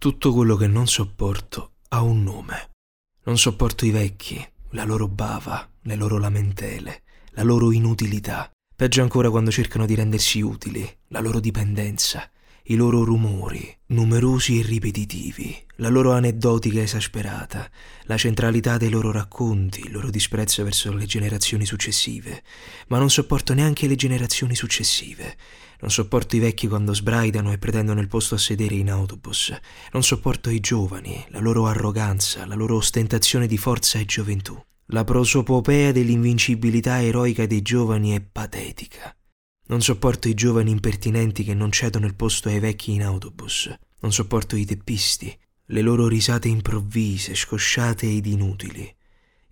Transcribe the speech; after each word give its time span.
Tutto 0.00 0.32
quello 0.32 0.54
che 0.54 0.68
non 0.68 0.86
sopporto 0.86 1.72
ha 1.88 2.02
un 2.02 2.22
nome. 2.22 2.70
Non 3.24 3.36
sopporto 3.36 3.84
i 3.84 3.90
vecchi, 3.90 4.40
la 4.70 4.84
loro 4.84 5.08
bava, 5.08 5.68
le 5.82 5.96
loro 5.96 6.18
lamentele, 6.18 7.02
la 7.30 7.42
loro 7.42 7.72
inutilità. 7.72 8.48
Peggio 8.76 9.02
ancora 9.02 9.28
quando 9.28 9.50
cercano 9.50 9.86
di 9.86 9.96
rendersi 9.96 10.40
utili, 10.40 10.88
la 11.08 11.18
loro 11.18 11.40
dipendenza, 11.40 12.30
i 12.66 12.76
loro 12.76 13.02
rumori, 13.02 13.76
numerosi 13.86 14.60
e 14.60 14.62
ripetitivi, 14.62 15.64
la 15.78 15.88
loro 15.88 16.12
aneddotica 16.12 16.80
esasperata, 16.80 17.68
la 18.02 18.16
centralità 18.16 18.76
dei 18.76 18.90
loro 18.90 19.10
racconti, 19.10 19.80
il 19.80 19.90
loro 19.90 20.10
disprezzo 20.10 20.62
verso 20.62 20.92
le 20.92 21.06
generazioni 21.06 21.66
successive. 21.66 22.44
Ma 22.86 22.98
non 22.98 23.10
sopporto 23.10 23.52
neanche 23.52 23.88
le 23.88 23.96
generazioni 23.96 24.54
successive. 24.54 25.36
Non 25.80 25.90
sopporto 25.90 26.34
i 26.34 26.40
vecchi 26.40 26.66
quando 26.66 26.92
sbraitano 26.92 27.52
e 27.52 27.58
pretendono 27.58 28.00
il 28.00 28.08
posto 28.08 28.34
a 28.34 28.38
sedere 28.38 28.74
in 28.74 28.90
autobus. 28.90 29.56
Non 29.92 30.02
sopporto 30.02 30.50
i 30.50 30.58
giovani, 30.58 31.24
la 31.28 31.38
loro 31.38 31.66
arroganza, 31.66 32.46
la 32.46 32.56
loro 32.56 32.76
ostentazione 32.76 33.46
di 33.46 33.56
forza 33.56 33.98
e 33.98 34.04
gioventù. 34.04 34.60
La 34.86 35.04
prosopopea 35.04 35.92
dell'invincibilità 35.92 37.00
eroica 37.02 37.46
dei 37.46 37.62
giovani 37.62 38.12
è 38.12 38.20
patetica. 38.20 39.14
Non 39.66 39.80
sopporto 39.80 40.28
i 40.28 40.34
giovani 40.34 40.72
impertinenti 40.72 41.44
che 41.44 41.54
non 41.54 41.70
cedono 41.70 42.06
il 42.06 42.16
posto 42.16 42.48
ai 42.48 42.58
vecchi 42.58 42.92
in 42.92 43.04
autobus. 43.04 43.72
Non 44.00 44.12
sopporto 44.12 44.56
i 44.56 44.64
teppisti, 44.64 45.36
le 45.66 45.80
loro 45.80 46.08
risate 46.08 46.48
improvvise, 46.48 47.34
scosciate 47.34 48.10
ed 48.10 48.26
inutili 48.26 48.96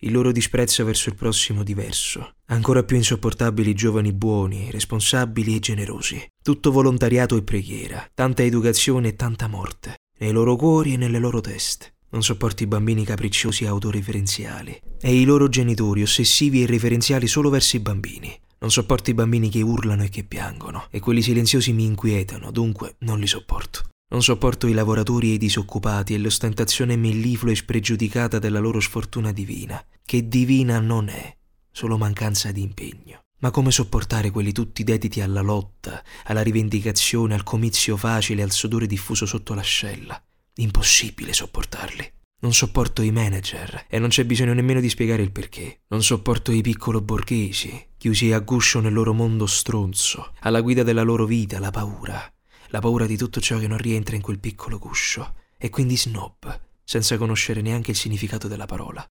il 0.01 0.13
loro 0.13 0.33
disprezzo 0.33 0.85
verso 0.85 1.09
il 1.09 1.15
prossimo 1.15 1.63
diverso. 1.63 2.35
Ancora 2.47 2.83
più 2.83 2.97
insopportabili 2.97 3.71
i 3.71 3.75
giovani 3.75 4.13
buoni, 4.13 4.71
responsabili 4.71 5.57
e 5.57 5.59
generosi. 5.61 6.27
Tutto 6.43 6.71
volontariato 6.71 7.37
e 7.37 7.43
preghiera, 7.43 8.09
tanta 8.13 8.43
educazione 8.43 9.09
e 9.09 9.17
tanta 9.17 9.47
morte, 9.49 9.97
nei 10.19 10.33
loro 10.33 10.57
cuori 10.57 10.95
e 10.95 10.97
nelle 10.97 11.19
loro 11.19 11.41
teste. 11.41 11.95
Non 12.11 12.23
sopporto 12.23 12.63
i 12.63 12.67
bambini 12.67 13.05
capricciosi 13.05 13.65
e 13.65 13.69
autoreferenziali 13.69 14.81
e 15.01 15.21
i 15.21 15.25
loro 15.25 15.49
genitori 15.49 16.03
ossessivi 16.03 16.63
e 16.63 16.67
referenziali 16.67 17.27
solo 17.27 17.51
verso 17.51 17.77
i 17.77 17.81
bambini. 17.81 18.39
Non 18.59 18.71
sopporto 18.71 19.11
i 19.11 19.15
bambini 19.15 19.51
che 19.51 19.61
urlano 19.61 20.05
e 20.05 20.09
che 20.09 20.25
piangono 20.25 20.87
e 20.91 21.01
quelli 21.01 21.21
silenziosi 21.21 21.73
mi 21.73 21.85
inquietano, 21.85 22.51
dunque 22.51 22.97
non 23.01 23.19
li 23.19 23.27
sopporto. 23.27 23.83
Non 24.09 24.23
sopporto 24.23 24.69
i 24.69 24.73
lavoratori 24.73 25.31
e 25.31 25.35
i 25.35 25.39
disoccupati 25.39 26.15
e 26.15 26.19
l'ostentazione 26.19 26.97
melliflua 26.97 27.51
e 27.51 27.57
spregiudicata 27.57 28.39
della 28.39 28.61
loro 28.61 28.79
sfortuna 28.79 29.33
divina, 29.33 29.85
che 30.05 30.29
divina 30.29 30.79
non 30.79 31.09
è, 31.09 31.37
solo 31.73 31.99
mancanza 31.99 32.53
di 32.53 32.63
impegno. 32.63 33.23
Ma 33.41 33.51
come 33.51 33.73
sopportare 33.73 34.31
quelli 34.31 34.53
tutti 34.53 34.85
dediti 34.85 35.21
alla 35.21 35.41
lotta, 35.41 36.05
alla 36.27 36.43
rivendicazione, 36.43 37.35
al 37.35 37.43
comizio 37.43 37.97
facile, 37.97 38.43
al 38.43 38.53
sudore 38.53 38.87
diffuso 38.87 39.27
sotto 39.27 39.55
l'ascella? 39.55 40.23
Impossibile 40.59 41.33
sopportarli. 41.33 42.13
Non 42.43 42.55
sopporto 42.55 43.03
i 43.03 43.11
manager 43.11 43.87
e 43.89 43.99
non 43.99 44.11
c'è 44.11 44.25
bisogno 44.25 44.55
nemmeno 44.55 44.79
di 44.79 44.89
spiegare 44.89 45.23
il 45.23 45.33
perché. 45.33 45.81
Non 45.89 46.05
sopporto 46.05 46.53
i 46.53 46.63
piccolo 46.63 47.01
borghesi, 47.01 47.89
chiusi 47.99 48.31
a 48.33 48.39
guscio 48.39 48.79
nel 48.79 48.93
loro 48.93 49.13
mondo 49.13 49.47
stronzo, 49.47 50.33
alla 50.41 50.61
guida 50.61 50.85
della 50.85 51.03
loro 51.03 51.25
vita, 51.25 51.59
la 51.59 51.71
paura 51.71 52.31
la 52.69 52.81
paura 52.81 53.07
di 53.07 53.17
tutto 53.17 53.41
ciò 53.41 53.59
che 53.59 53.69
non 53.69 53.79
rientra 53.79 54.17
in 54.17 54.23
quel 54.23 54.39
piccolo 54.39 54.79
guscio, 54.79 55.35
e 55.59 55.71
quindi 55.71 55.97
snob, 55.97 56.61
senza 56.85 57.17
conoscere 57.17 57.61
neanche 57.61 57.91
il 57.91 57.97
significato 57.97 58.49
della 58.49 58.67
parola. 58.67 59.05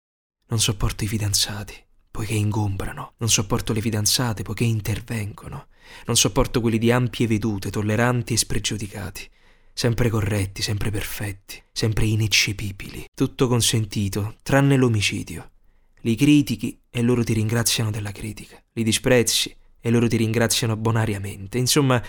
Non 0.48 0.60
sopporto 0.60 1.04
i 1.04 1.06
fidanzati, 1.06 1.74
poiché 2.10 2.34
ingombrano, 2.34 3.14
non 3.16 3.30
sopporto 3.30 3.72
le 3.72 3.80
fidanzate, 3.80 4.42
poiché 4.42 4.64
intervengono, 4.64 5.68
non 6.06 6.16
sopporto 6.16 6.60
quelli 6.60 6.78
di 6.78 6.90
ampie 6.90 7.26
vedute, 7.26 7.70
tolleranti 7.70 8.34
e 8.34 8.36
spregiudicati, 8.36 9.28
sempre 9.72 10.10
corretti, 10.10 10.60
sempre 10.60 10.90
perfetti, 10.90 11.62
sempre 11.72 12.04
ineccepibili, 12.04 13.06
tutto 13.14 13.48
consentito, 13.48 14.36
tranne 14.42 14.76
l'omicidio. 14.76 15.50
Li 16.00 16.14
critichi 16.14 16.82
e 16.90 17.00
loro 17.00 17.24
ti 17.24 17.32
ringraziano 17.32 17.90
della 17.90 18.12
critica, 18.12 18.62
li 18.72 18.82
disprezzi 18.82 19.54
e 19.80 19.90
loro 19.90 20.08
ti 20.08 20.16
ringraziano 20.16 20.76
bonariamente, 20.76 21.58
insomma 21.58 22.02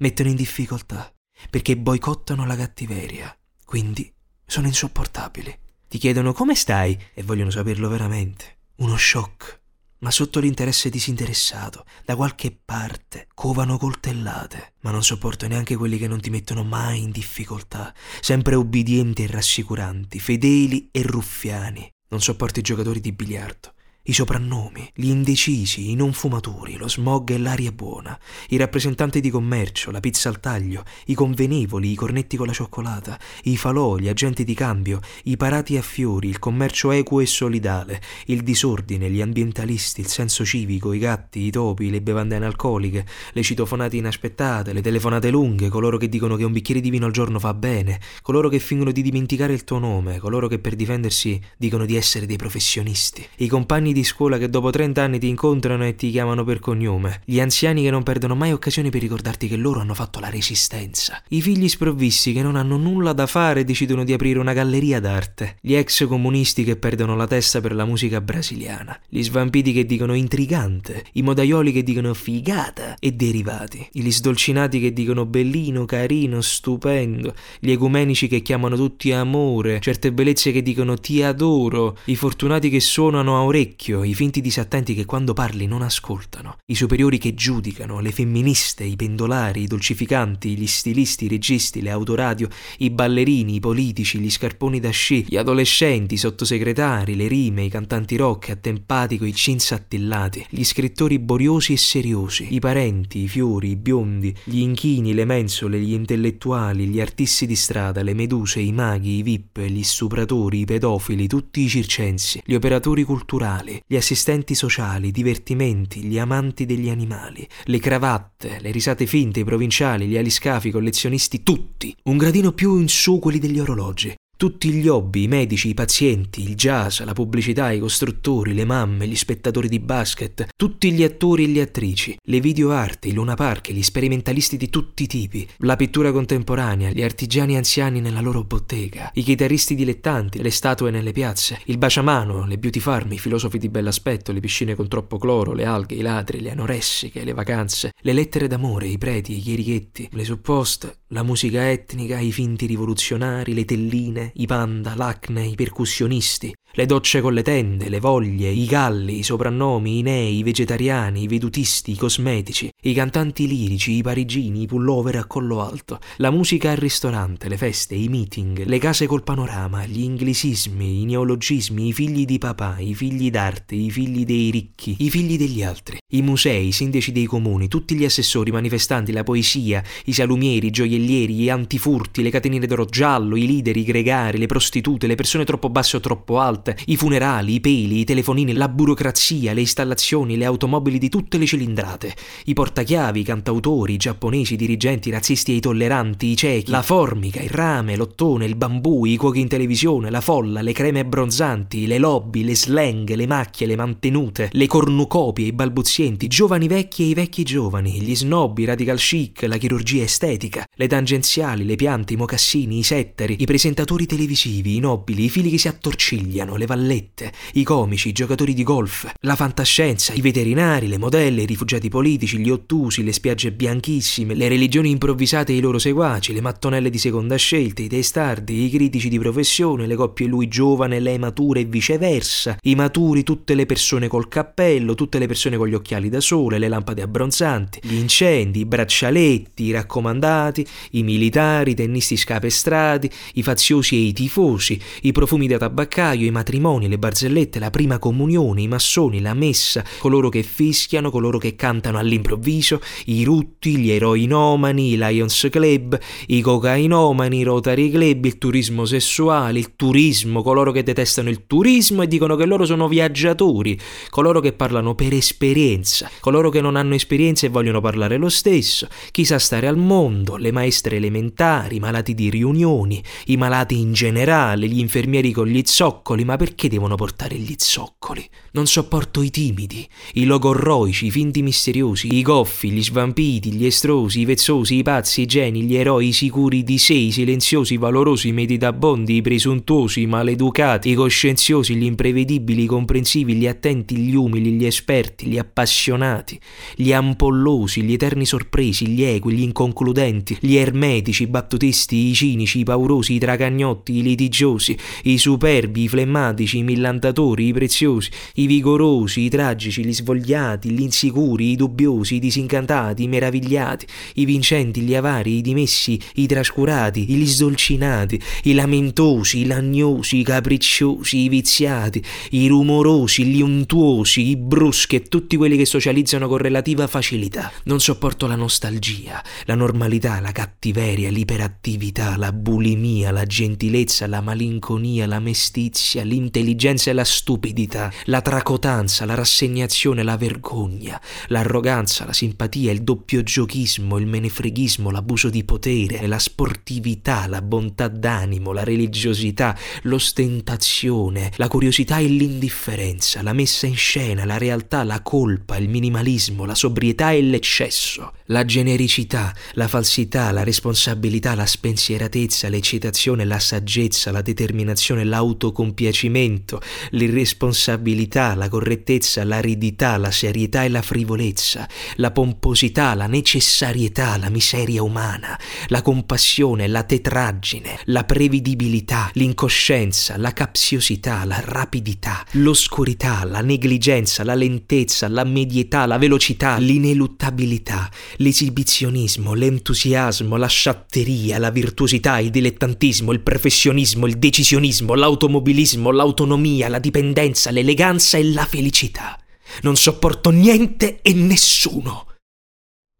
mettono 0.00 0.28
in 0.28 0.36
difficoltà 0.36 1.12
perché 1.48 1.76
boicottano 1.76 2.44
la 2.44 2.56
cattiveria, 2.56 3.34
quindi 3.64 4.12
sono 4.44 4.66
insopportabili. 4.66 5.58
Ti 5.88 5.98
chiedono 5.98 6.32
come 6.32 6.54
stai 6.54 6.98
e 7.14 7.22
vogliono 7.22 7.50
saperlo 7.50 7.88
veramente. 7.88 8.58
Uno 8.76 8.96
shock. 8.96 9.58
Ma 10.00 10.10
sotto 10.10 10.40
l'interesse 10.40 10.88
disinteressato, 10.88 11.84
da 12.04 12.16
qualche 12.16 12.58
parte, 12.64 13.28
covano 13.34 13.76
coltellate. 13.76 14.74
Ma 14.80 14.90
non 14.90 15.02
sopporto 15.02 15.46
neanche 15.46 15.76
quelli 15.76 15.98
che 15.98 16.08
non 16.08 16.20
ti 16.20 16.30
mettono 16.30 16.64
mai 16.64 17.02
in 17.02 17.10
difficoltà, 17.10 17.94
sempre 18.20 18.54
ubbidienti 18.54 19.24
e 19.24 19.26
rassicuranti, 19.26 20.18
fedeli 20.18 20.88
e 20.90 21.02
ruffiani. 21.02 21.90
Non 22.08 22.20
sopporto 22.20 22.60
i 22.60 22.62
giocatori 22.62 23.00
di 23.00 23.12
biliardo, 23.12 23.74
i 24.04 24.12
soprannomi, 24.14 24.90
gli 24.94 25.08
indecisi, 25.08 25.90
i 25.90 25.94
non 25.94 26.14
fumatori, 26.14 26.76
lo 26.76 26.88
smog 26.88 27.30
e 27.30 27.38
l'aria 27.38 27.70
buona, 27.70 28.18
i 28.48 28.56
rappresentanti 28.56 29.20
di 29.20 29.28
commercio, 29.28 29.90
la 29.90 30.00
pizza 30.00 30.30
al 30.30 30.40
taglio, 30.40 30.84
i 31.06 31.14
convenevoli, 31.14 31.92
i 31.92 31.94
cornetti 31.94 32.38
con 32.38 32.46
la 32.46 32.52
cioccolata, 32.52 33.18
i 33.44 33.58
falò, 33.58 33.98
gli 33.98 34.08
agenti 34.08 34.42
di 34.42 34.54
cambio, 34.54 35.00
i 35.24 35.36
parati 35.36 35.76
a 35.76 35.82
fiori, 35.82 36.28
il 36.28 36.38
commercio 36.38 36.92
equo 36.92 37.20
e 37.20 37.26
solidale, 37.26 38.00
il 38.26 38.42
disordine, 38.42 39.10
gli 39.10 39.20
ambientalisti, 39.20 40.00
il 40.00 40.08
senso 40.08 40.46
civico, 40.46 40.94
i 40.94 40.98
gatti, 40.98 41.40
i 41.40 41.50
topi, 41.50 41.90
le 41.90 42.00
bevande 42.00 42.36
analcoliche, 42.36 43.06
le 43.32 43.42
citofonate 43.42 43.96
inaspettate, 43.96 44.72
le 44.72 44.80
telefonate 44.80 45.30
lunghe, 45.30 45.68
coloro 45.68 45.98
che 45.98 46.08
dicono 46.08 46.36
che 46.36 46.44
un 46.44 46.52
bicchiere 46.52 46.80
di 46.80 46.90
vino 46.90 47.04
al 47.04 47.12
giorno 47.12 47.38
fa 47.38 47.52
bene, 47.52 48.00
coloro 48.22 48.48
che 48.48 48.58
fingono 48.58 48.92
di 48.92 49.02
dimenticare 49.02 49.52
il 49.52 49.64
tuo 49.64 49.78
nome, 49.78 50.18
coloro 50.18 50.48
che 50.48 50.58
per 50.58 50.74
difendersi 50.74 51.38
dicono 51.56 51.84
di 51.84 51.96
essere 51.96 52.24
dei 52.24 52.36
professionisti, 52.36 53.24
i 53.36 53.46
compagni 53.46 53.89
compagni 53.90 53.92
di 53.92 54.04
scuola 54.04 54.38
che 54.38 54.48
dopo 54.48 54.70
30 54.70 55.02
anni 55.02 55.18
ti 55.18 55.28
incontrano 55.28 55.84
e 55.84 55.94
ti 55.94 56.10
chiamano 56.10 56.44
per 56.44 56.60
cognome, 56.60 57.20
gli 57.24 57.40
anziani 57.40 57.82
che 57.82 57.90
non 57.90 58.02
perdono 58.02 58.34
mai 58.34 58.52
occasioni 58.52 58.90
per 58.90 59.00
ricordarti 59.00 59.48
che 59.48 59.56
loro 59.56 59.80
hanno 59.80 59.94
fatto 59.94 60.20
la 60.20 60.30
resistenza, 60.30 61.22
i 61.28 61.42
figli 61.42 61.68
sprovvisti 61.68 62.32
che 62.32 62.42
non 62.42 62.56
hanno 62.56 62.76
nulla 62.76 63.12
da 63.12 63.26
fare 63.26 63.60
e 63.60 63.64
decidono 63.64 64.04
di 64.04 64.12
aprire 64.12 64.38
una 64.38 64.52
galleria 64.52 65.00
d'arte, 65.00 65.56
gli 65.60 65.74
ex 65.74 66.06
comunisti 66.06 66.64
che 66.64 66.76
perdono 66.76 67.16
la 67.16 67.26
testa 67.26 67.60
per 67.60 67.74
la 67.74 67.84
musica 67.84 68.20
brasiliana, 68.20 68.98
gli 69.08 69.22
svampiti 69.22 69.72
che 69.72 69.84
dicono 69.84 70.14
intrigante, 70.14 71.04
i 71.12 71.22
modaioli 71.22 71.72
che 71.72 71.82
dicono 71.82 72.14
figata 72.14 72.96
e 72.98 73.12
derivati, 73.12 73.86
gli 73.92 74.10
sdolcinati 74.10 74.80
che 74.80 74.92
dicono 74.92 75.26
bellino, 75.26 75.84
carino, 75.84 76.40
stupendo, 76.40 77.34
gli 77.58 77.70
ecumenici 77.70 78.28
che 78.28 78.40
chiamano 78.40 78.76
tutti 78.76 79.12
amore, 79.12 79.80
certe 79.80 80.12
bellezze 80.12 80.52
che 80.52 80.62
dicono 80.62 80.96
ti 80.96 81.22
adoro, 81.22 81.96
i 82.06 82.16
fortunati 82.16 82.68
che 82.70 82.80
suonano 82.80 83.36
a 83.36 83.42
orecchie 83.42 83.79
orecchio, 83.80 84.04
i 84.04 84.14
finti 84.14 84.40
disattenti 84.40 84.94
che 84.94 85.06
quando 85.06 85.32
parli 85.32 85.66
non 85.66 85.82
ascoltano, 85.82 86.58
i 86.66 86.74
superiori 86.74 87.18
che 87.18 87.34
giudicano, 87.34 88.00
le 88.00 88.12
femministe, 88.12 88.84
i 88.84 88.96
pendolari, 88.96 89.62
i 89.62 89.66
dolcificanti, 89.66 90.56
gli 90.56 90.66
stilisti, 90.66 91.24
i 91.24 91.28
registi, 91.28 91.80
le 91.80 91.90
autoradio, 91.90 92.48
i 92.78 92.90
ballerini, 92.90 93.54
i 93.54 93.60
politici, 93.60 94.18
gli 94.18 94.30
scarponi 94.30 94.80
da 94.80 94.90
sci, 94.90 95.24
gli 95.26 95.36
adolescenti, 95.36 96.14
i 96.14 96.18
sottosegretari, 96.18 97.16
le 97.16 97.26
rime, 97.26 97.64
i 97.64 97.70
cantanti 97.70 98.16
rock 98.16 98.50
attempati 98.50 99.16
coi 99.18 99.32
jeans 99.32 99.72
attillati, 99.72 100.44
gli 100.50 100.64
scrittori 100.64 101.18
boriosi 101.18 101.72
e 101.72 101.78
seriosi, 101.78 102.54
i 102.54 102.58
parenti, 102.58 103.20
i 103.20 103.28
fiori, 103.28 103.70
i 103.70 103.76
biondi, 103.76 104.34
gli 104.44 104.58
inchini, 104.58 105.14
le 105.14 105.24
mensole, 105.24 105.80
gli 105.80 105.92
intellettuali, 105.92 106.86
gli 106.86 107.00
artisti 107.00 107.46
di 107.46 107.56
strada, 107.56 108.02
le 108.02 108.14
meduse, 108.14 108.60
i 108.60 108.72
maghi, 108.72 109.18
i 109.18 109.22
vip, 109.22 109.58
gli 109.60 109.82
stupratori, 109.82 110.60
i 110.60 110.64
pedofili, 110.64 111.26
tutti 111.26 111.62
i 111.62 111.68
circensi, 111.68 112.42
gli 112.44 112.54
operatori 112.54 113.04
culturali, 113.04 113.69
sociali, 113.70 113.82
gli 113.86 113.96
assistenti 113.96 114.54
sociali, 114.54 115.08
i 115.08 115.12
divertimenti, 115.12 116.02
gli 116.02 116.18
amanti 116.18 116.66
degli 116.66 116.88
animali, 116.88 117.46
le 117.64 117.78
cravatte, 117.78 118.58
le 118.60 118.70
risate 118.70 119.06
finte, 119.06 119.40
i 119.40 119.44
provinciali, 119.44 120.06
gli 120.06 120.16
aliscafi, 120.16 120.68
i 120.68 120.72
collezionisti, 120.72 121.42
tutti. 121.42 121.94
Un 122.04 122.16
gradino 122.16 122.52
più 122.52 122.78
in 122.78 122.88
su 122.88 123.18
quelli 123.18 123.38
degli 123.38 123.58
orologi. 123.58 124.14
Tutti 124.40 124.70
gli 124.70 124.88
hobby, 124.88 125.24
i 125.24 125.28
medici, 125.28 125.68
i 125.68 125.74
pazienti, 125.74 126.40
il 126.40 126.54
jazz, 126.54 127.00
la 127.00 127.12
pubblicità, 127.12 127.72
i 127.72 127.78
costruttori, 127.78 128.54
le 128.54 128.64
mamme, 128.64 129.06
gli 129.06 129.14
spettatori 129.14 129.68
di 129.68 129.80
basket, 129.80 130.48
tutti 130.56 130.92
gli 130.92 131.02
attori 131.02 131.44
e 131.44 131.48
le 131.48 131.60
attrici, 131.60 132.16
le 132.18 132.40
videoarti, 132.40 133.08
i 133.08 133.12
lunapark, 133.12 133.70
gli 133.70 133.82
sperimentalisti 133.82 134.56
di 134.56 134.70
tutti 134.70 135.02
i 135.02 135.06
tipi, 135.06 135.46
la 135.58 135.76
pittura 135.76 136.10
contemporanea, 136.10 136.88
gli 136.88 137.02
artigiani 137.02 137.58
anziani 137.58 138.00
nella 138.00 138.22
loro 138.22 138.42
bottega, 138.42 139.10
i 139.12 139.22
chitarristi 139.22 139.74
dilettanti, 139.74 140.40
le 140.40 140.50
statue 140.50 140.90
nelle 140.90 141.12
piazze, 141.12 141.60
il 141.66 141.76
baciamano, 141.76 142.46
le 142.46 142.56
beauty 142.56 142.80
farm, 142.80 143.12
i 143.12 143.18
filosofi 143.18 143.58
di 143.58 143.68
bell'aspetto, 143.68 144.32
le 144.32 144.40
piscine 144.40 144.74
con 144.74 144.88
troppo 144.88 145.18
cloro, 145.18 145.52
le 145.52 145.66
alghe, 145.66 145.96
i 145.96 146.00
ladri, 146.00 146.40
le 146.40 146.52
anoressiche, 146.52 147.24
le 147.24 147.34
vacanze, 147.34 147.92
le 148.00 148.12
lettere 148.14 148.46
d'amore, 148.46 148.86
i 148.86 148.96
preti, 148.96 149.36
i 149.36 149.40
chierichetti, 149.40 150.08
le 150.12 150.24
supposte, 150.24 151.00
la 151.08 151.22
musica 151.22 151.70
etnica, 151.70 152.18
i 152.18 152.32
finti 152.32 152.64
rivoluzionari, 152.64 153.52
le 153.52 153.66
telline, 153.66 154.29
i 154.34 154.46
Panda, 154.46 154.94
l'Acne, 154.94 155.44
i 155.46 155.54
percussionisti, 155.54 156.54
le 156.74 156.86
docce 156.86 157.20
con 157.20 157.34
le 157.34 157.42
tende, 157.42 157.88
le 157.88 157.98
voglie, 157.98 158.48
i 158.48 158.64
galli, 158.64 159.18
i 159.18 159.22
soprannomi, 159.24 159.98
i 159.98 160.02
nei, 160.02 160.38
i 160.38 160.42
vegetariani, 160.44 161.22
i 161.22 161.26
vedutisti, 161.26 161.90
i 161.90 161.96
cosmetici, 161.96 162.70
i 162.82 162.94
cantanti 162.94 163.48
lirici, 163.48 163.96
i 163.96 164.02
parigini, 164.02 164.62
i 164.62 164.66
pullover 164.66 165.16
a 165.16 165.24
collo 165.24 165.62
alto, 165.62 165.98
la 166.18 166.30
musica 166.30 166.70
al 166.70 166.76
ristorante, 166.76 167.48
le 167.48 167.56
feste, 167.56 167.96
i 167.96 168.06
meeting, 168.08 168.64
le 168.66 168.78
case 168.78 169.06
col 169.06 169.24
panorama, 169.24 169.84
gli 169.84 170.02
inglesismi, 170.02 171.02
i 171.02 171.04
neologismi, 171.06 171.88
i 171.88 171.92
figli 171.92 172.24
di 172.24 172.38
papà, 172.38 172.76
i 172.78 172.94
figli 172.94 173.30
d'arte, 173.30 173.74
i 173.74 173.90
figli 173.90 174.24
dei 174.24 174.50
ricchi, 174.50 174.94
i 175.00 175.10
figli 175.10 175.36
degli 175.36 175.64
altri, 175.64 175.98
i 176.10 176.22
musei, 176.22 176.68
i 176.68 176.72
sindaci 176.72 177.10
dei 177.10 177.26
comuni, 177.26 177.66
tutti 177.66 177.96
gli 177.96 178.04
assessori, 178.04 178.50
i 178.50 178.52
manifestanti, 178.52 179.10
la 179.10 179.24
poesia, 179.24 179.82
i 180.04 180.12
salumieri, 180.12 180.68
i 180.68 180.70
gioiellieri, 180.70 181.34
gli 181.34 181.50
antifurti, 181.50 182.22
le 182.22 182.30
catenine 182.30 182.66
d'oro 182.68 182.84
giallo, 182.84 183.34
i 183.34 183.46
leader, 183.46 183.76
i 183.76 183.82
gregari, 183.82 184.38
le 184.38 184.46
prostitute, 184.46 185.08
le 185.08 185.16
persone 185.16 185.44
troppo 185.44 185.68
basse 185.68 185.96
o 185.96 186.00
troppo 186.00 186.38
alte, 186.38 186.58
alte, 186.60 186.76
i 186.86 186.96
funerali, 186.96 187.54
i 187.54 187.60
peli, 187.60 188.00
i 188.00 188.04
telefonini, 188.04 188.52
la 188.52 188.68
burocrazia, 188.68 189.54
le 189.54 189.60
installazioni, 189.60 190.36
le 190.36 190.44
automobili 190.44 190.98
di 190.98 191.08
tutte 191.08 191.38
le 191.38 191.46
cilindrate, 191.46 192.14
i 192.44 192.52
portachiavi, 192.52 193.20
i 193.20 193.24
cantautori, 193.24 193.94
i 193.94 193.96
giapponesi, 193.96 194.54
i 194.54 194.56
dirigenti, 194.56 195.08
i 195.08 195.12
razzisti 195.12 195.52
e 195.52 195.56
i 195.56 195.60
tolleranti, 195.60 196.26
i 196.26 196.36
ciechi, 196.36 196.70
la 196.70 196.82
formica, 196.82 197.40
il 197.40 197.48
rame, 197.48 197.96
l'ottone, 197.96 198.44
il 198.44 198.56
bambù, 198.56 199.06
i 199.06 199.16
cuochi 199.16 199.40
in 199.40 199.48
televisione, 199.48 200.10
la 200.10 200.20
folla, 200.20 200.60
le 200.60 200.72
creme 200.72 201.00
abbronzanti, 201.00 201.86
le 201.86 201.98
lobby, 201.98 202.44
le 202.44 202.54
slang, 202.54 203.12
le 203.14 203.26
macchie, 203.26 203.66
le 203.66 203.76
mantenute, 203.76 204.50
le 204.52 204.66
cornucopie, 204.66 205.46
i 205.46 205.52
balbuzienti, 205.52 206.26
i 206.26 206.28
giovani 206.28 206.68
vecchi 206.68 207.04
e 207.04 207.06
i 207.06 207.14
vecchi 207.14 207.42
giovani, 207.42 208.00
gli 208.00 208.14
snob, 208.14 208.58
i 208.58 208.64
radical 208.64 208.98
chic, 208.98 209.42
la 209.42 209.56
chirurgia 209.56 210.02
estetica, 210.02 210.64
le 210.74 210.86
tangenziali, 210.86 211.64
le 211.64 211.76
piante, 211.76 212.12
i 212.12 212.16
mocassini, 212.16 212.78
i 212.78 212.82
setteri, 212.82 213.36
i 213.38 213.46
presentatori 213.46 214.06
televisivi, 214.06 214.76
i 214.76 214.80
nobili, 214.80 215.24
i 215.24 215.28
fili 215.28 215.50
che 215.50 215.58
si 215.58 215.68
attorcigliano, 215.68 216.49
le 216.56 216.66
vallette, 216.66 217.32
i 217.54 217.62
comici, 217.62 218.08
i 218.08 218.12
giocatori 218.12 218.54
di 218.54 218.62
golf, 218.62 219.10
la 219.20 219.36
fantascienza, 219.36 220.12
i 220.12 220.20
veterinari, 220.20 220.88
le 220.88 220.98
modelle, 220.98 221.42
i 221.42 221.46
rifugiati 221.46 221.88
politici, 221.88 222.38
gli 222.38 222.50
ottusi, 222.50 223.02
le 223.02 223.12
spiagge 223.12 223.52
bianchissime, 223.52 224.34
le 224.34 224.48
religioni 224.48 224.90
improvvisate 224.90 225.52
e 225.52 225.56
i 225.56 225.60
loro 225.60 225.78
seguaci, 225.78 226.32
le 226.32 226.40
mattonelle 226.40 226.90
di 226.90 226.98
seconda 226.98 227.36
scelta, 227.36 227.82
i 227.82 227.88
testardi, 227.88 228.64
i 228.64 228.70
critici 228.70 229.08
di 229.08 229.18
professione, 229.18 229.86
le 229.86 229.96
coppie 229.96 230.26
lui 230.26 230.48
giovane, 230.48 231.00
lei 231.00 231.18
matura 231.18 231.60
e 231.60 231.64
viceversa, 231.64 232.56
i 232.62 232.74
maturi, 232.74 233.22
tutte 233.22 233.54
le 233.54 233.66
persone 233.66 234.08
col 234.08 234.28
cappello, 234.28 234.94
tutte 234.94 235.18
le 235.18 235.26
persone 235.26 235.56
con 235.56 235.68
gli 235.68 235.74
occhiali 235.74 236.08
da 236.08 236.20
sole, 236.20 236.58
le 236.58 236.68
lampade 236.68 237.02
abbronzanti, 237.02 237.80
gli 237.82 237.94
incendi, 237.94 238.60
i 238.60 238.64
braccialetti, 238.64 239.64
i 239.64 239.72
raccomandati, 239.72 240.66
i 240.92 241.02
militari, 241.02 241.72
i 241.72 241.74
tennisti 241.74 242.16
scapestrati, 242.16 243.10
i 243.34 243.42
faziosi 243.42 243.96
e 243.96 243.98
i 243.98 244.12
tifosi, 244.12 244.80
i 245.02 245.12
profumi 245.12 245.46
da 245.46 245.58
tabaccaio, 245.58 246.26
i 246.26 246.30
matrimoni, 246.40 246.88
le 246.88 246.98
barzellette, 246.98 247.58
la 247.58 247.70
prima 247.70 247.98
comunione, 247.98 248.62
i 248.62 248.68
massoni, 248.68 249.20
la 249.20 249.34
messa, 249.34 249.84
coloro 249.98 250.30
che 250.30 250.42
fischiano, 250.42 251.10
coloro 251.10 251.36
che 251.36 251.54
cantano 251.54 251.98
all'improvviso, 251.98 252.80
i 253.06 253.24
rutti, 253.24 253.76
gli 253.76 253.90
eroi 253.90 254.26
nomani, 254.26 254.92
i 254.92 254.96
Lions 254.96 255.48
Club, 255.50 255.98
i 256.28 256.40
cocainomani, 256.40 257.38
i 257.38 257.42
Rotary 257.42 257.90
Club, 257.90 258.24
il 258.24 258.38
turismo 258.38 258.86
sessuale, 258.86 259.58
il 259.58 259.76
turismo, 259.76 260.42
coloro 260.42 260.72
che 260.72 260.82
detestano 260.82 261.28
il 261.28 261.46
turismo 261.46 262.02
e 262.02 262.08
dicono 262.08 262.36
che 262.36 262.46
loro 262.46 262.64
sono 262.64 262.88
viaggiatori, 262.88 263.78
coloro 264.08 264.40
che 264.40 264.52
parlano 264.52 264.94
per 264.94 265.12
esperienza, 265.12 266.10
coloro 266.20 266.48
che 266.48 266.62
non 266.62 266.76
hanno 266.76 266.94
esperienza 266.94 267.46
e 267.46 267.50
vogliono 267.50 267.82
parlare 267.82 268.16
lo 268.16 268.30
stesso, 268.30 268.88
chi 269.10 269.26
sa 269.26 269.38
stare 269.38 269.66
al 269.66 269.76
mondo, 269.76 270.36
le 270.36 270.52
maestre 270.52 270.96
elementari, 270.96 271.76
i 271.76 271.80
malati 271.80 272.14
di 272.14 272.30
riunioni, 272.30 273.02
i 273.26 273.36
malati 273.36 273.78
in 273.78 273.92
generale, 273.92 274.66
gli 274.66 274.78
infermieri 274.78 275.32
con 275.32 275.46
gli 275.46 275.60
zoccoli, 275.64 276.24
ma 276.30 276.36
perché 276.36 276.68
devono 276.68 276.94
portare 276.94 277.34
gli 277.34 277.54
zoccoli? 277.56 278.24
Non 278.52 278.68
sopporto 278.68 279.20
i 279.20 279.30
timidi, 279.30 279.84
i 280.12 280.26
logorroici, 280.26 281.06
i 281.06 281.10
finti 281.10 281.42
misteriosi, 281.42 282.14
i 282.14 282.22
goffi, 282.22 282.70
gli 282.70 282.84
svampiti, 282.84 283.50
gli 283.52 283.66
estrosi, 283.66 284.20
i 284.20 284.24
vezzosi, 284.24 284.76
i 284.76 284.84
pazzi, 284.84 285.22
i 285.22 285.26
geni, 285.26 285.62
gli 285.62 285.74
eroi, 285.74 286.06
i 286.06 286.12
sicuri 286.12 286.62
di 286.62 286.78
sé, 286.78 286.94
i 286.94 287.10
silenziosi, 287.10 287.74
i 287.74 287.78
valorosi, 287.78 288.28
i 288.28 288.32
meditabondi, 288.32 289.16
i 289.16 289.22
presuntuosi, 289.22 290.02
i 290.02 290.06
maleducati, 290.06 290.90
i 290.90 290.94
coscienziosi, 290.94 291.74
gli 291.74 291.82
imprevedibili, 291.82 292.62
i 292.62 292.66
comprensivi, 292.66 293.34
gli 293.34 293.48
attenti, 293.48 293.96
gli 293.96 294.14
umili, 294.14 294.52
gli 294.52 294.66
esperti, 294.66 295.26
gli 295.26 295.36
appassionati, 295.36 296.38
gli 296.76 296.92
ampollosi, 296.92 297.82
gli 297.82 297.92
eterni 297.92 298.24
sorpresi, 298.24 298.86
gli 298.86 299.02
equi, 299.02 299.32
gli 299.34 299.42
inconcludenti, 299.42 300.36
gli 300.38 300.54
ermetici, 300.54 301.24
i 301.24 301.26
battutisti, 301.26 302.08
i 302.08 302.14
cinici, 302.14 302.60
i 302.60 302.64
paurosi, 302.64 303.14
i 303.14 303.18
tragagnotti, 303.18 303.96
i 303.96 304.02
litigiosi, 304.02 304.78
i 305.02 305.18
superbi, 305.18 305.82
i 305.82 305.88
flemmati, 305.88 306.18
pragmatici, 306.20 306.58
i 306.58 306.62
millantatori, 306.62 307.46
i 307.48 307.52
preziosi, 307.52 308.10
i 308.34 308.46
vigorosi, 308.46 309.22
i 309.22 309.28
tragici, 309.30 309.84
gli 309.84 309.94
svogliati, 309.94 310.70
gli 310.70 310.82
insicuri, 310.82 311.52
i 311.52 311.56
dubbiosi, 311.56 312.16
i 312.16 312.18
disincantati, 312.18 313.04
i 313.04 313.08
meravigliati, 313.08 313.86
i 314.14 314.24
vincenti, 314.24 314.82
gli 314.82 314.94
avari, 314.94 315.38
i 315.38 315.40
dimessi, 315.40 315.98
i 316.14 316.26
trascurati, 316.26 317.04
gli 317.06 317.26
sdolcinati, 317.26 318.20
i 318.44 318.52
lamentosi, 318.52 319.40
i 319.40 319.46
lagnosi, 319.46 320.18
i 320.18 320.24
capricciosi, 320.24 321.18
i 321.18 321.28
viziati, 321.28 322.02
i 322.30 322.46
rumorosi, 322.46 323.24
gli 323.24 323.40
untuosi, 323.40 324.28
i 324.28 324.36
bruschi 324.36 324.96
e 324.96 325.02
tutti 325.02 325.36
quelli 325.36 325.56
che 325.56 325.64
socializzano 325.64 326.28
con 326.28 326.38
relativa 326.38 326.86
facilità. 326.86 327.50
Non 327.64 327.80
sopporto 327.80 328.26
la 328.26 328.36
nostalgia, 328.36 329.22
la 329.46 329.54
normalità, 329.54 330.20
la 330.20 330.32
cattiveria, 330.32 331.10
l'iperattività, 331.10 332.16
la 332.16 332.32
bulimia, 332.32 333.10
la 333.10 333.24
gentilezza, 333.24 334.06
la 334.06 334.20
malinconia, 334.20 335.06
la 335.06 335.20
mestizia, 335.20 336.04
l'intelligenza 336.10 336.90
e 336.90 336.92
la 336.92 337.04
stupidità, 337.04 337.92
la 338.06 338.20
tracotanza, 338.20 339.04
la 339.04 339.14
rassegnazione, 339.14 340.02
la 340.02 340.16
vergogna, 340.16 341.00
l'arroganza, 341.28 342.04
la 342.04 342.12
simpatia, 342.12 342.72
il 342.72 342.82
doppio 342.82 343.22
giochismo, 343.22 343.96
il 343.98 344.06
menefreghismo, 344.06 344.90
l'abuso 344.90 345.30
di 345.30 345.44
potere, 345.44 346.06
la 346.08 346.18
sportività, 346.18 347.28
la 347.28 347.42
bontà 347.42 347.86
d'animo, 347.86 348.52
la 348.52 348.64
religiosità, 348.64 349.56
l'ostentazione, 349.82 351.30
la 351.36 351.48
curiosità 351.48 351.98
e 351.98 352.06
l'indifferenza, 352.06 353.22
la 353.22 353.32
messa 353.32 353.66
in 353.66 353.76
scena, 353.76 354.24
la 354.24 354.38
realtà, 354.38 354.82
la 354.82 355.00
colpa, 355.02 355.56
il 355.56 355.68
minimalismo, 355.68 356.44
la 356.44 356.56
sobrietà 356.56 357.12
e 357.12 357.22
l'eccesso, 357.22 358.12
la 358.26 358.44
genericità, 358.44 359.32
la 359.52 359.68
falsità, 359.68 360.32
la 360.32 360.42
responsabilità, 360.42 361.34
la 361.34 361.46
spensieratezza, 361.46 362.48
l'eccitazione, 362.48 363.24
la 363.24 363.38
saggezza, 363.38 364.10
la 364.10 364.22
determinazione, 364.22 365.04
l'autocompiacimento, 365.04 365.89
piacimento, 365.90 366.60
l'irresponsabilità, 366.90 368.36
la 368.36 368.48
correttezza, 368.48 369.24
l'aridità, 369.24 369.96
la 369.96 370.12
serietà 370.12 370.62
e 370.62 370.68
la 370.68 370.82
frivolezza, 370.82 371.68
la 371.96 372.12
pomposità, 372.12 372.94
la 372.94 373.08
necessarietà, 373.08 374.16
la 374.16 374.30
miseria 374.30 374.82
umana, 374.82 375.38
la 375.66 375.82
compassione, 375.82 376.68
la 376.68 376.84
tetraggine, 376.84 377.80
la 377.86 378.04
prevedibilità, 378.04 379.10
l'incoscienza, 379.14 380.16
la 380.16 380.32
capsiosità, 380.32 381.24
la 381.24 381.42
rapidità, 381.44 382.24
l'oscurità, 382.32 383.24
la 383.24 383.40
negligenza, 383.40 384.22
la 384.22 384.34
lentezza, 384.34 385.08
la 385.08 385.24
medietà, 385.24 385.86
la 385.86 385.98
velocità, 385.98 386.56
l'ineluttabilità, 386.58 387.90
l'esibizionismo, 388.18 389.34
l'entusiasmo, 389.34 390.36
la 390.36 390.46
sciatteria, 390.46 391.38
la 391.38 391.50
virtuosità, 391.50 392.20
il 392.20 392.30
dilettantismo, 392.30 393.10
il 393.10 393.20
professionismo, 393.20 394.06
il 394.06 394.18
decisionismo, 394.18 394.94
l'automobilismo, 394.94 395.79
l'autonomia, 395.88 396.68
la 396.68 396.78
dipendenza, 396.78 397.50
l'eleganza 397.50 398.18
e 398.18 398.24
la 398.24 398.44
felicità. 398.44 399.18
Non 399.62 399.76
sopporto 399.76 400.30
niente 400.30 401.00
e 401.00 401.12
nessuno, 401.14 402.18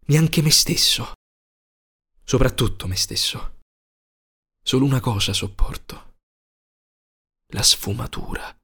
neanche 0.07 0.41
me 0.41 0.51
stesso. 0.51 1.13
Soprattutto 2.23 2.87
me 2.87 2.95
stesso. 2.95 3.59
Solo 4.63 4.85
una 4.85 4.99
cosa 4.99 5.33
sopporto. 5.33 6.15
La 7.53 7.63
sfumatura. 7.63 8.60